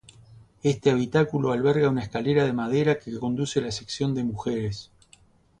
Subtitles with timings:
[0.63, 4.89] Este habitáculo alberga una escalera de madera que conduce a la sección de mujeres.